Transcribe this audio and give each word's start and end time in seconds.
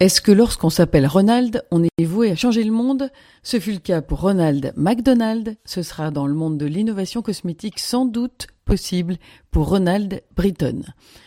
Est-ce 0.00 0.20
que 0.20 0.30
lorsqu'on 0.30 0.70
s'appelle 0.70 1.08
Ronald, 1.08 1.64
on 1.72 1.82
est 1.82 2.04
voué 2.04 2.30
à 2.30 2.36
changer 2.36 2.62
le 2.62 2.70
monde? 2.70 3.10
Ce 3.42 3.58
fut 3.58 3.72
le 3.72 3.78
cas 3.78 4.00
pour 4.00 4.20
Ronald 4.20 4.72
McDonald. 4.76 5.56
Ce 5.64 5.82
sera 5.82 6.12
dans 6.12 6.28
le 6.28 6.34
monde 6.34 6.56
de 6.56 6.66
l'innovation 6.66 7.20
cosmétique 7.20 7.80
sans 7.80 8.04
doute 8.04 8.46
possible 8.64 9.16
pour 9.50 9.68
Ronald 9.68 10.22
Britton. 10.36 10.82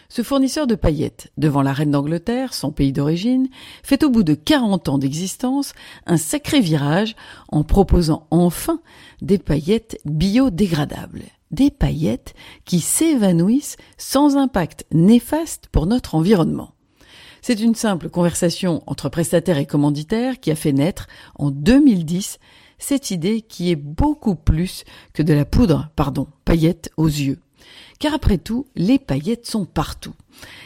Ce 0.07 0.21
fournisseur 0.21 0.67
de 0.67 0.75
paillettes 0.75 1.33
devant 1.35 1.63
la 1.63 1.73
reine 1.73 1.91
d'Angleterre, 1.91 2.53
son 2.53 2.71
pays 2.71 2.93
d'origine, 2.93 3.49
fait 3.83 4.05
au 4.05 4.09
bout 4.09 4.23
de 4.23 4.35
40 4.35 4.87
ans 4.87 4.97
d'existence 4.97 5.73
un 6.05 6.15
sacré 6.15 6.61
virage 6.61 7.17
en 7.49 7.65
proposant 7.65 8.25
enfin 8.31 8.79
des 9.21 9.37
paillettes 9.37 9.99
biodégradables. 10.05 11.23
Des 11.49 11.71
paillettes 11.71 12.35
qui 12.63 12.79
s'évanouissent 12.79 13.75
sans 13.97 14.37
impact 14.37 14.85
néfaste 14.93 15.67
pour 15.73 15.87
notre 15.87 16.15
environnement. 16.15 16.71
C'est 17.41 17.59
une 17.59 17.75
simple 17.75 18.09
conversation 18.09 18.83
entre 18.85 19.09
prestataires 19.09 19.57
et 19.57 19.65
commanditaires 19.65 20.39
qui 20.39 20.51
a 20.51 20.55
fait 20.55 20.73
naître, 20.73 21.07
en 21.35 21.49
2010, 21.49 22.37
cette 22.77 23.09
idée 23.09 23.41
qui 23.41 23.71
est 23.71 23.75
beaucoup 23.75 24.35
plus 24.35 24.83
que 25.13 25.23
de 25.23 25.33
la 25.33 25.45
poudre, 25.45 25.89
pardon, 25.95 26.27
paillettes 26.45 26.91
aux 26.97 27.07
yeux. 27.07 27.39
Car 27.99 28.13
après 28.13 28.37
tout, 28.37 28.67
les 28.75 28.99
paillettes 28.99 29.47
sont 29.47 29.65
partout. 29.65 30.13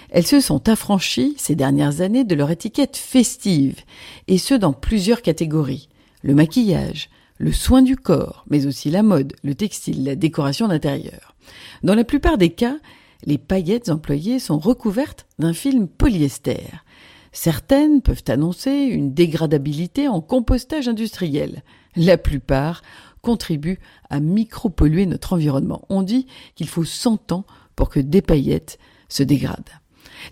Elles 0.09 0.27
se 0.27 0.41
sont 0.41 0.67
affranchies 0.67 1.35
ces 1.37 1.55
dernières 1.55 2.01
années 2.01 2.23
de 2.23 2.35
leur 2.35 2.51
étiquette 2.51 2.97
festive, 2.97 3.81
et 4.27 4.37
ce 4.37 4.53
dans 4.53 4.73
plusieurs 4.73 5.21
catégories. 5.21 5.89
Le 6.23 6.35
maquillage, 6.35 7.09
le 7.37 7.51
soin 7.51 7.81
du 7.81 7.95
corps, 7.95 8.45
mais 8.49 8.65
aussi 8.65 8.89
la 8.89 9.03
mode, 9.03 9.33
le 9.43 9.55
textile, 9.55 10.03
la 10.03 10.15
décoration 10.15 10.67
d'intérieur. 10.67 11.35
Dans 11.83 11.95
la 11.95 12.03
plupart 12.03 12.37
des 12.37 12.49
cas, 12.49 12.77
les 13.25 13.37
paillettes 13.37 13.89
employées 13.89 14.39
sont 14.39 14.59
recouvertes 14.59 15.25
d'un 15.39 15.53
film 15.53 15.87
polyester. 15.87 16.59
Certaines 17.31 18.01
peuvent 18.01 18.23
annoncer 18.27 18.71
une 18.71 19.13
dégradabilité 19.13 20.07
en 20.07 20.21
compostage 20.21 20.87
industriel. 20.87 21.63
La 21.95 22.17
plupart 22.17 22.81
contribuent 23.21 23.79
à 24.09 24.19
micropolluer 24.19 25.05
notre 25.05 25.33
environnement. 25.33 25.81
On 25.89 26.03
dit 26.03 26.27
qu'il 26.55 26.67
faut 26.67 26.85
100 26.85 27.31
ans 27.31 27.45
pour 27.75 27.89
que 27.89 27.99
des 27.99 28.21
paillettes 28.21 28.77
se 29.09 29.23
dégradent. 29.23 29.69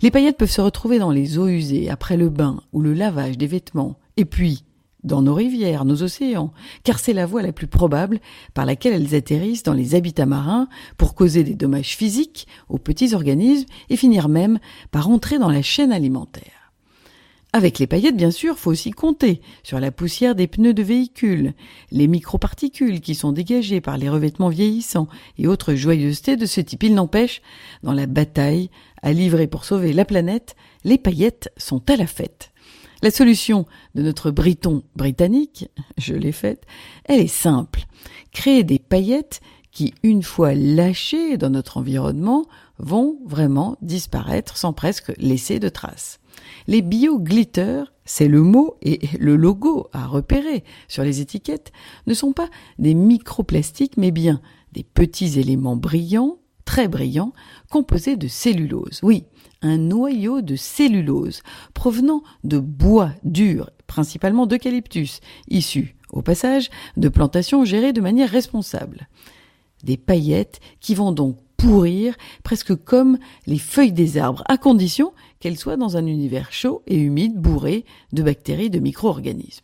Les 0.00 0.10
paillettes 0.10 0.38
peuvent 0.38 0.50
se 0.50 0.60
retrouver 0.60 0.98
dans 0.98 1.10
les 1.10 1.38
eaux 1.38 1.48
usées 1.48 1.90
après 1.90 2.16
le 2.16 2.30
bain 2.30 2.62
ou 2.72 2.80
le 2.80 2.94
lavage 2.94 3.36
des 3.36 3.46
vêtements. 3.46 3.98
Et 4.16 4.24
puis, 4.24 4.64
dans 5.04 5.22
nos 5.22 5.34
rivières, 5.34 5.84
nos 5.84 6.02
océans, 6.02 6.52
car 6.82 6.98
c'est 6.98 7.12
la 7.12 7.26
voie 7.26 7.42
la 7.42 7.52
plus 7.52 7.66
probable 7.66 8.20
par 8.54 8.66
laquelle 8.66 8.94
elles 8.94 9.14
atterrissent 9.14 9.62
dans 9.62 9.74
les 9.74 9.94
habitats 9.94 10.26
marins 10.26 10.68
pour 10.96 11.14
causer 11.14 11.44
des 11.44 11.54
dommages 11.54 11.96
physiques 11.96 12.48
aux 12.68 12.78
petits 12.78 13.14
organismes 13.14 13.68
et 13.90 13.96
finir 13.96 14.28
même 14.28 14.58
par 14.90 15.08
entrer 15.08 15.38
dans 15.38 15.50
la 15.50 15.62
chaîne 15.62 15.92
alimentaire. 15.92 16.64
Avec 17.54 17.78
les 17.78 17.86
paillettes, 17.86 18.16
bien 18.16 18.32
sûr, 18.32 18.58
faut 18.58 18.72
aussi 18.72 18.90
compter 18.90 19.40
sur 19.62 19.78
la 19.78 19.92
poussière 19.92 20.34
des 20.34 20.48
pneus 20.48 20.74
de 20.74 20.82
véhicules, 20.82 21.52
les 21.92 22.08
microparticules 22.08 23.00
qui 23.00 23.14
sont 23.14 23.30
dégagées 23.30 23.80
par 23.80 23.96
les 23.96 24.08
revêtements 24.08 24.48
vieillissants 24.48 25.06
et 25.38 25.46
autres 25.46 25.76
joyeusetés 25.76 26.36
de 26.36 26.46
ce 26.46 26.60
type. 26.60 26.82
Il 26.82 26.96
n'empêche, 26.96 27.42
dans 27.84 27.92
la 27.92 28.06
bataille 28.06 28.70
à 29.02 29.12
livrer 29.12 29.46
pour 29.46 29.64
sauver 29.64 29.92
la 29.92 30.04
planète, 30.04 30.56
les 30.82 30.98
paillettes 30.98 31.52
sont 31.56 31.88
à 31.88 31.94
la 31.94 32.08
fête. 32.08 32.50
La 33.04 33.10
solution 33.10 33.66
de 33.94 34.00
notre 34.00 34.30
briton 34.30 34.82
britannique, 34.96 35.68
je 35.98 36.14
l'ai 36.14 36.32
faite, 36.32 36.64
elle 37.04 37.20
est 37.20 37.26
simple. 37.26 37.84
Créer 38.32 38.64
des 38.64 38.78
paillettes 38.78 39.42
qui, 39.72 39.92
une 40.02 40.22
fois 40.22 40.54
lâchées 40.54 41.36
dans 41.36 41.50
notre 41.50 41.76
environnement, 41.76 42.46
vont 42.78 43.18
vraiment 43.26 43.76
disparaître 43.82 44.56
sans 44.56 44.72
presque 44.72 45.12
laisser 45.18 45.60
de 45.60 45.68
traces. 45.68 46.18
Les 46.66 46.80
bio-glitters, 46.80 47.92
c'est 48.06 48.26
le 48.26 48.40
mot 48.40 48.78
et 48.80 49.00
le 49.18 49.36
logo 49.36 49.88
à 49.92 50.06
repérer 50.06 50.64
sur 50.88 51.04
les 51.04 51.20
étiquettes, 51.20 51.72
ne 52.06 52.14
sont 52.14 52.32
pas 52.32 52.48
des 52.78 52.94
microplastiques 52.94 53.98
mais 53.98 54.12
bien 54.12 54.40
des 54.72 54.82
petits 54.82 55.38
éléments 55.38 55.76
brillants, 55.76 56.38
très 56.74 56.88
brillants, 56.88 57.32
composés 57.70 58.16
de 58.16 58.26
cellulose. 58.26 58.98
Oui, 59.04 59.26
un 59.62 59.78
noyau 59.78 60.40
de 60.40 60.56
cellulose 60.56 61.40
provenant 61.72 62.24
de 62.42 62.58
bois 62.58 63.12
dur, 63.22 63.70
principalement 63.86 64.44
d'eucalyptus, 64.44 65.20
issu, 65.46 65.94
au 66.10 66.20
passage, 66.20 66.70
de 66.96 67.08
plantations 67.08 67.64
gérées 67.64 67.92
de 67.92 68.00
manière 68.00 68.28
responsable. 68.28 69.06
Des 69.84 69.96
paillettes 69.96 70.58
qui 70.80 70.96
vont 70.96 71.12
donc 71.12 71.38
pourrir 71.56 72.16
presque 72.42 72.74
comme 72.74 73.18
les 73.46 73.60
feuilles 73.60 73.92
des 73.92 74.18
arbres, 74.18 74.42
à 74.48 74.58
condition 74.58 75.12
qu'elles 75.38 75.58
soient 75.58 75.76
dans 75.76 75.96
un 75.96 76.06
univers 76.06 76.50
chaud 76.50 76.82
et 76.88 76.98
humide 76.98 77.36
bourré 77.36 77.84
de 78.12 78.24
bactéries, 78.24 78.68
de 78.68 78.80
micro-organismes. 78.80 79.62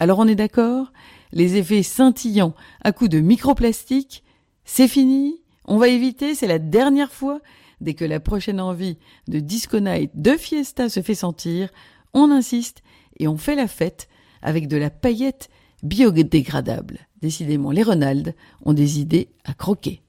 Alors 0.00 0.18
on 0.18 0.26
est 0.26 0.34
d'accord? 0.34 0.94
Les 1.30 1.56
effets 1.56 1.82
scintillants 1.82 2.54
à 2.80 2.92
coups 2.92 3.10
de 3.10 3.20
microplastiques, 3.20 4.24
c'est 4.64 4.88
fini? 4.88 5.42
On 5.70 5.76
va 5.76 5.88
éviter, 5.88 6.34
c'est 6.34 6.46
la 6.46 6.58
dernière 6.58 7.12
fois 7.12 7.40
dès 7.82 7.92
que 7.92 8.06
la 8.06 8.20
prochaine 8.20 8.58
envie 8.58 8.96
de 9.28 9.38
disco 9.38 9.80
night, 9.80 10.10
de 10.14 10.30
fiesta 10.30 10.88
se 10.88 11.02
fait 11.02 11.14
sentir, 11.14 11.68
on 12.14 12.30
insiste 12.30 12.82
et 13.18 13.28
on 13.28 13.36
fait 13.36 13.54
la 13.54 13.68
fête 13.68 14.08
avec 14.40 14.66
de 14.66 14.78
la 14.78 14.88
paillette 14.88 15.50
biodégradable. 15.82 17.00
Décidément, 17.20 17.70
les 17.70 17.82
Ronald 17.82 18.34
ont 18.64 18.72
des 18.72 18.98
idées 18.98 19.28
à 19.44 19.52
croquer. 19.52 20.00